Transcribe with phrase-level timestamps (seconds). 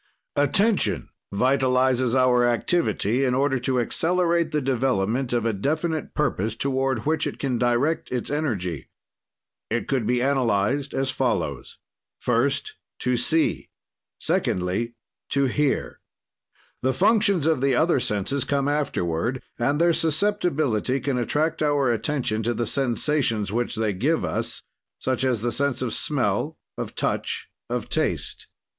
[0.35, 7.05] "Attention vitalizes our activity in order to accelerate the development of a definite purpose toward
[7.05, 8.89] which it can direct its energy.
[9.69, 11.77] "It could be analyzed as follows:
[12.19, 13.69] "First, to see;
[14.19, 14.95] "Secondly,
[15.29, 15.99] to hear.
[16.81, 22.41] "The functions of the other senses come afterward, and their susceptibility can attract our attention
[22.41, 24.63] to the sensations which they give us,
[24.97, 28.47] such as the sense of smell, of touch, of taste.